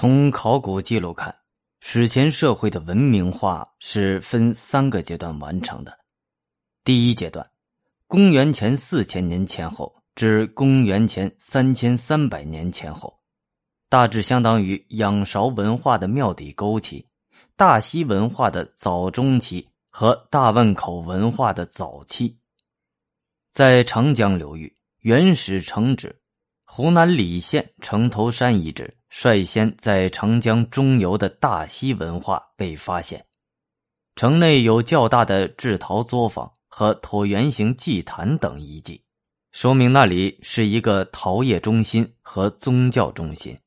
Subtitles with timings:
[0.00, 1.34] 从考古记录看，
[1.80, 5.92] 史前社会的文明化是分三个阶段完成的。
[6.84, 7.44] 第一阶段，
[8.06, 13.12] 公元前四千年前后至公元前三千三百年前后，
[13.88, 17.04] 大致相当于仰韶文化的庙底沟期、
[17.56, 22.38] 大溪文化的早中期和大汶口文化的早期。
[23.52, 26.16] 在长江流域，原始城址
[26.62, 28.94] 湖南澧县城头山遗址。
[29.10, 33.24] 率先在长江中游的大溪文化被发现，
[34.14, 39.02] 城内有较大的制陶作坊和椭圆形祭坛等遗迹，
[39.52, 43.58] 说明那里是一个陶业中心和宗教中心。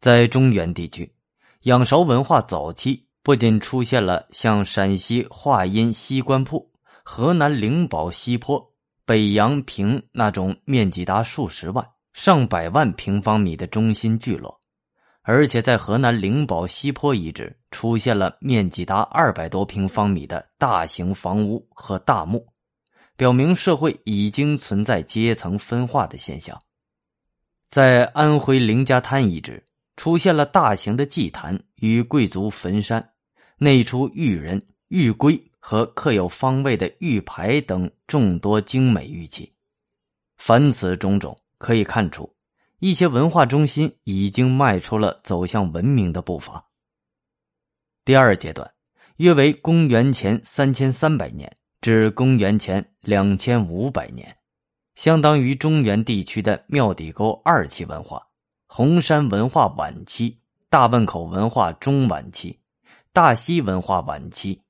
[0.00, 1.14] 在中原地区，
[1.62, 6.70] 仰韶文化早期不仅出现了像陕西华阴西关铺、
[7.02, 8.72] 河南灵宝西坡、
[9.04, 11.86] 北阳平那种面积达数十万。
[12.14, 14.56] 上百万平方米的中心聚落，
[15.22, 22.46] 而且在河南灵宝西坡遗址出现了面积达二百多平方米的大型房屋和大墓，
[23.16, 26.56] 表明社会已经存在阶层分化的现象。
[27.68, 29.62] 在安徽凌家滩遗址
[29.96, 33.04] 出现了大型的祭坛与贵族坟山，
[33.58, 39.52] 内出玉人、玉龟和刻有方位的玉牌等众多精美玉器。
[40.36, 41.36] 凡此种种。
[41.58, 42.34] 可以看出，
[42.78, 46.64] 一些文化中心已经迈出了走向文明的步伐。
[48.04, 48.70] 第二阶段，
[49.16, 54.36] 约为公元前三千三百年至公元前两千五百年，
[54.94, 58.26] 相当于中原地区的庙底沟二期文化、
[58.66, 60.38] 红山文化晚期、
[60.68, 62.58] 大汶口文化中晚期、
[63.12, 64.60] 大西文化晚期。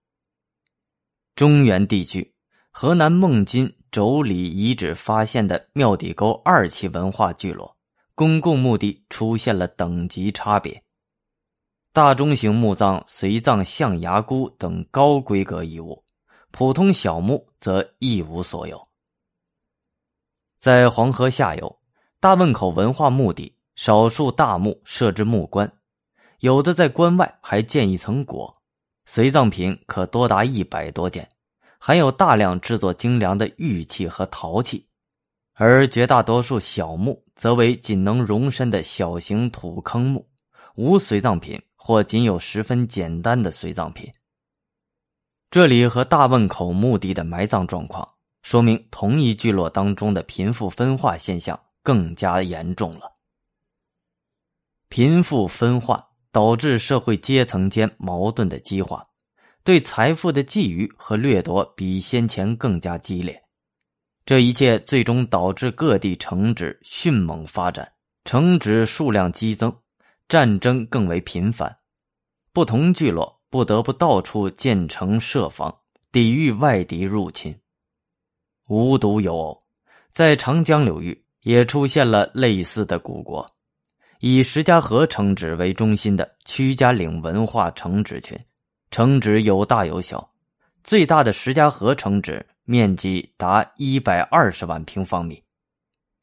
[1.34, 2.32] 中原地区，
[2.70, 3.74] 河南孟津。
[3.94, 7.76] 妯娌遗址发现的庙底沟二期文化聚落，
[8.16, 10.82] 公共墓地出现了等级差别，
[11.92, 16.02] 大中型墓葬随葬象牙箍等高规格遗物，
[16.50, 18.88] 普通小墓则一无所有。
[20.58, 21.78] 在黄河下游，
[22.18, 25.72] 大汶口文化墓地，少数大墓设置墓棺，
[26.40, 28.56] 有的在棺外还建一层椁，
[29.06, 31.30] 随葬品可多达一百多件。
[31.86, 34.88] 含有大量制作精良的玉器和陶器，
[35.52, 40.26] 而绝大多数小墓则为仅能容身的小型土坑墓，
[40.76, 44.10] 无随葬品或仅有十分简单的随葬品。
[45.50, 48.08] 这里和大汶口墓地的埋葬状况
[48.42, 53.12] 说明，同一聚落当中的贫富分化现象更加严重了。
[54.88, 59.06] 贫富分化导致社会阶层间矛盾的激化。
[59.64, 63.42] 对财富的觊觎和掠夺比先前更加激烈，
[64.26, 67.90] 这一切最终导致各地城址迅猛发展，
[68.26, 69.74] 城址数量激增，
[70.28, 71.74] 战争更为频繁，
[72.52, 75.74] 不同聚落不得不到处建城设防，
[76.12, 77.58] 抵御外敌入侵。
[78.68, 79.62] 无独有偶，
[80.12, 83.50] 在长江流域也出现了类似的古国，
[84.20, 88.38] 以石家河城址为中心的屈家岭文化城址群。
[88.94, 90.30] 城址有大有小，
[90.84, 95.42] 最大的石家河城址面积达一百二十万平方米，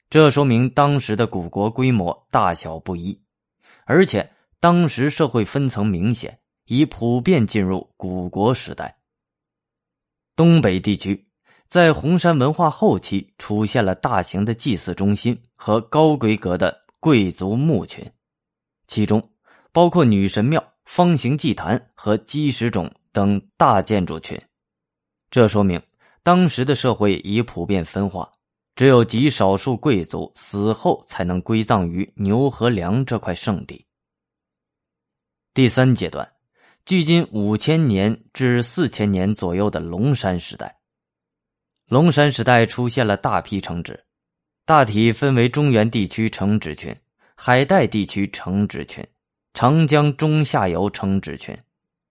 [0.09, 3.19] 这说明当时的古国规模大小不一，
[3.83, 8.95] 而且当时社会分层明显，已普遍进入古国时代。
[10.37, 11.27] 东北地区
[11.67, 18.09] 在红山文化后期出现了大型的祭祀中心和高规格的贵族墓群，
[18.87, 19.21] 其中
[19.73, 20.70] 包括女神庙。
[20.93, 24.37] 方形祭坛和基石冢等大建筑群，
[25.29, 25.81] 这说明
[26.21, 28.29] 当时的社会已普遍分化，
[28.75, 33.85] 只有极少数贵族死后才能归葬于牛河梁这块圣地。
[35.53, 36.29] 第三阶段，
[36.83, 40.77] 距今五千年至四千年左右的龙山时代，
[41.87, 43.97] 龙山时代出现了大批城址，
[44.65, 46.93] 大体分为中原地区城址群、
[47.33, 49.01] 海带地区城址群。
[49.53, 51.55] 长江中下游城址群、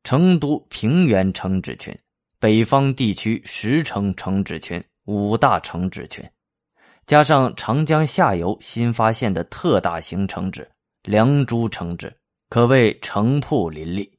[0.04, 1.96] 成都平原城址群、
[2.38, 6.22] 北方地区十城城址群五大城址群，
[7.06, 10.70] 加上长江下游新发现的特大型城址
[11.02, 12.14] 良渚城址，
[12.50, 14.10] 可谓城铺林立。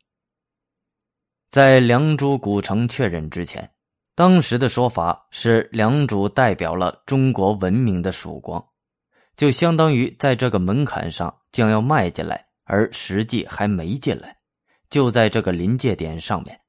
[1.51, 3.69] 在良渚古城确认之前，
[4.15, 8.65] 当时的说法是良渚代表了中国文明的曙光，
[9.37, 12.47] 就相当于在这个门槛上将要迈进来。
[12.63, 14.37] 而实际还没进来，
[14.89, 16.59] 就在这个临界点上面。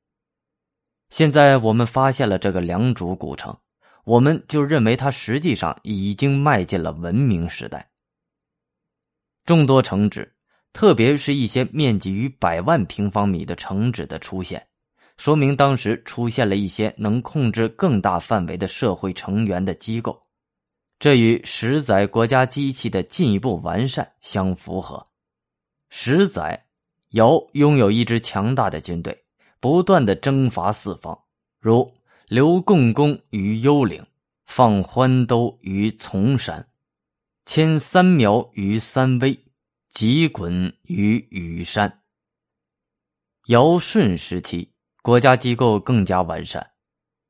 [1.11, 3.57] 现在我们发现了这个良渚古城，
[4.05, 7.91] 我们就认为它实际上已经迈进了文明时代。
[9.45, 10.35] 众多城址
[10.73, 14.67] 特别是一些面积逾百万平方米的城址的出现，
[15.19, 20.19] 说明当时出现了一些能控制更大范围的社会成员的机构，
[20.99, 25.07] 这与十载国家机器的进一步完善相符合。
[25.95, 26.59] 十载，
[27.11, 29.17] 尧拥有一支强大的军队，
[29.61, 31.17] 不断的征伐四方，
[31.61, 31.93] 如
[32.29, 34.03] 留共工于幽陵，
[34.47, 36.67] 放欢都于从山。
[37.45, 39.39] 迁三苗于三危，
[39.91, 42.01] 急滚于羽山。
[43.49, 44.73] 尧舜时期，
[45.03, 46.67] 国家机构更加完善。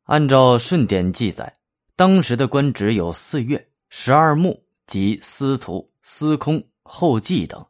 [0.04, 1.52] 按照舜典记载，
[1.96, 7.66] 当时的官职有四岳、十二牧及司徒、司空、后继等。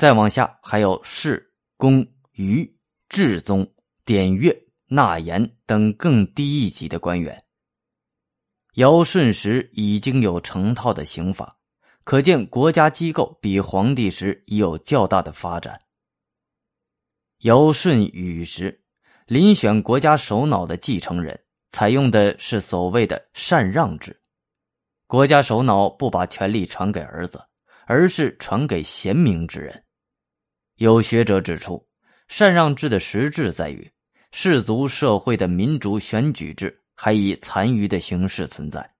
[0.00, 2.02] 再往下还有士、公、
[2.32, 2.74] 虞、
[3.10, 3.70] 至宗、
[4.02, 4.50] 典乐、
[4.86, 7.38] 纳言等更低一级的官员。
[8.76, 11.54] 尧舜时已经有成套的刑法。
[12.02, 15.78] 可见，国家机构比皇帝时已有较大的发展。
[17.40, 18.82] 尧舜禹时，
[19.26, 21.38] 遴选国家首脑的继承人，
[21.72, 24.18] 采用的是所谓的禅让制。
[25.06, 27.38] 国家首脑不把权力传给儿子，
[27.84, 29.84] 而是传给贤明之人。
[30.80, 31.86] 有学者指出，
[32.26, 33.86] 禅让制的实质在于，
[34.32, 38.90] 氏族社会的民主选举制还以残余的形式存在。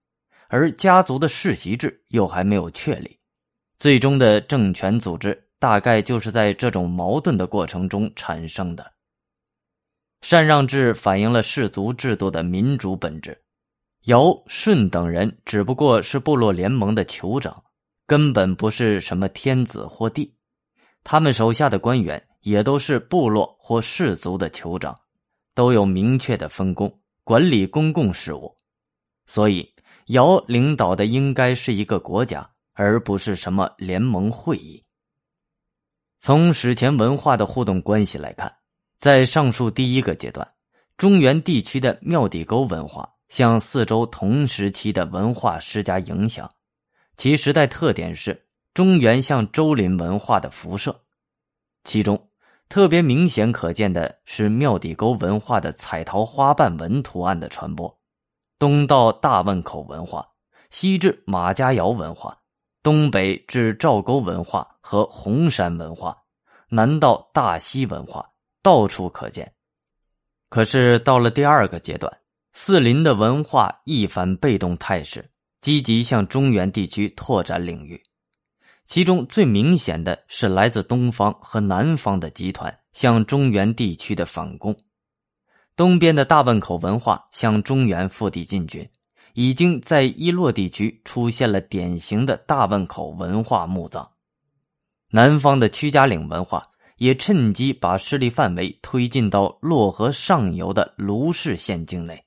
[0.47, 3.17] 而家族的世袭制又还没有确立，
[3.79, 8.93] 最终的政权组织大概就是在这种矛盾的过程中产生的。
[10.21, 13.35] 禅让制反映了氏族制度的民主本质，
[14.03, 17.63] 尧舜等人只不过是部落联盟的酋长，
[18.05, 20.31] 根本不是什么天子或帝，
[21.03, 24.97] 他们手下的官员也都是部落或氏族的酋长，
[25.53, 28.55] 都有明确的分工，管理公共事务，
[29.25, 29.69] 所以。
[30.07, 34.83] 尧领导的应该是一个国家，而不是什么联盟会议。
[36.19, 38.53] 从史前文化的互动关系来看，
[38.97, 40.45] 在上述第一个阶段，
[40.97, 46.51] 中原地区的庙底沟文化向四周同时期的文化施加影响，
[47.15, 48.37] 其时代特点是
[48.73, 50.97] 中原向周邻文化的辐射。
[51.83, 52.29] 其中
[52.69, 57.99] 特别明显可见的是庙底沟文化的彩陶花瓣纹图案的传播。
[58.57, 60.27] 东到大汶口文化，
[60.69, 62.37] 西至马家窑文化，
[62.83, 66.15] 东北至赵沟文化和红山文化，
[66.69, 68.29] 南到大西文化，
[68.61, 69.51] 到处可见。
[70.49, 72.15] 可是到了第二个阶段，
[72.53, 75.27] 四邻的文化一反被动态势，
[75.61, 78.01] 积极向中原地区拓展领域。
[78.85, 84.75] 其中最明显的是来自东方和南方的集团向中原地区的反攻。
[85.77, 88.87] 东边的大汶口文化向中原腹地进军，
[89.33, 94.11] 已经在伊洛地区出现了典型的大汶口文化墓葬。
[95.09, 102.21] 南方的屈家岭文化也趁机把势力范围推进到洛河上游的卢氏县境内。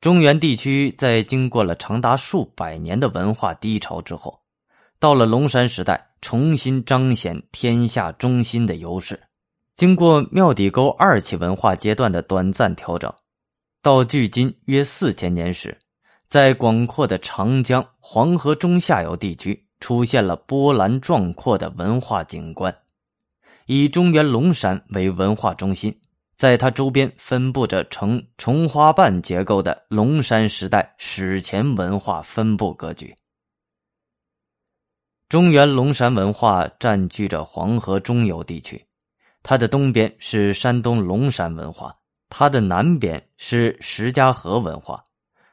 [0.00, 4.40] 中原地区在经过了长达数百年的文化低潮之后，
[5.04, 9.20] 到了龙山时代，重新彰显天下中心的优势。
[9.76, 13.12] 经过庙底沟二期文化阶段的短暂调整，
[13.82, 15.76] 到距今约四千年时，
[16.26, 22.74] 在广阔的长江、黄河中下游地区出现了波澜壮阔的文化景观。
[23.66, 25.94] 以中原龙山为文化中心，
[26.34, 33.14] 在它周边分布着呈重花瓣结构的龙山时代史前文化分布格局。
[35.34, 38.80] 中原龙山文化占据着黄河中游地区。
[39.42, 41.92] 它的东边是山东龙山文化，
[42.28, 45.04] 它的南边是石家河文化，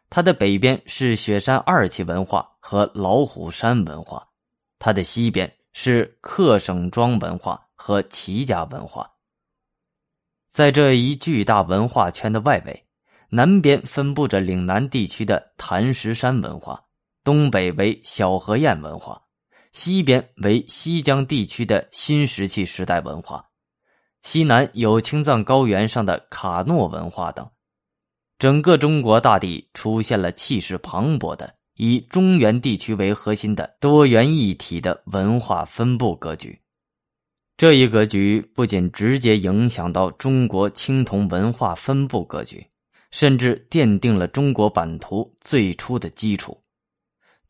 [0.07, 4.23] 它的北边是雪山二期文化和老虎山文化，
[4.77, 9.11] 它的西边是客省庄文化和齐家文化。
[10.51, 12.85] 在这一巨大文化圈的外围，
[13.29, 16.79] 南边分布着岭南地区的谭石山文化，
[17.23, 19.19] 东北为小河堰文化，
[19.73, 23.45] 西边为西江地区的新石器时代文化。
[24.21, 27.49] 西南有青藏高原上的卡诺文化等，
[28.37, 36.59] 整个中国大地出现了气势磅礴的以中原地区为核心的多元一体的文化分布格局。
[37.57, 42.65] 这一格局不仅直接影响到中国青铜文化分布格局，
[43.11, 46.59] 甚至奠定了中国版图最初的基础。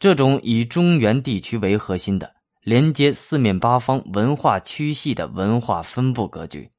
[0.02, 2.34] 这种以中原地区为核心的。
[2.64, 6.70] 连接四面八方文化区系的文化分布格局，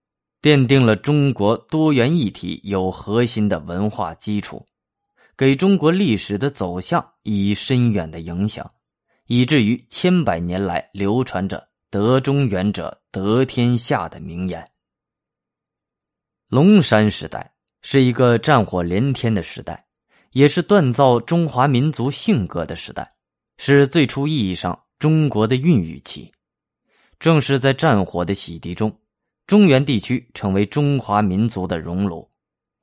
[0.40, 4.64] 奠定了中国多元一体有核心的文化基础，
[5.36, 8.68] 给中国历史的走向以深远的影响，
[9.26, 14.68] 以至于千百年来流传着得中原者得天下”的名言。
[16.48, 17.52] 龙山时代
[17.82, 19.84] 是一个战火连天的时代，
[20.32, 23.08] 也是锻造中华民族性格的时代，
[23.58, 26.30] 是最初意义上中国的孕育期。
[27.18, 28.92] 正是在战火的洗涤中，
[29.46, 32.28] 中原地区成为中华民族的熔炉；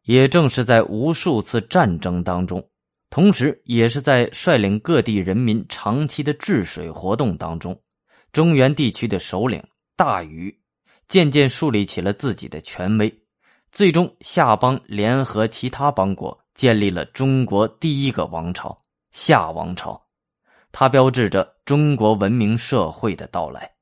[0.05, 2.65] 也正是在无数次战争当中，
[3.09, 7.77] 同时也是在率领各地人民长期的治水活动当中，
[8.31, 9.61] 中原地区的首领
[9.97, 10.55] 大禹
[11.07, 13.13] 渐渐树立起了自己的权威。
[13.71, 18.83] 最终，夏邦联合其他邦国，建立了中国第一个王朝——
[19.15, 20.09] 夏王朝。
[20.73, 23.75] 它标志着中国文明社会的到来。